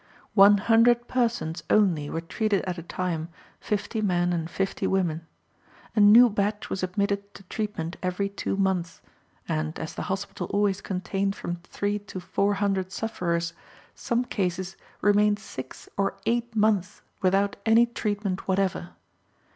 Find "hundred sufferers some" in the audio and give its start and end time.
12.55-14.25